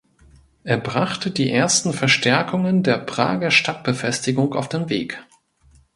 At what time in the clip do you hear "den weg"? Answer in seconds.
4.67-5.23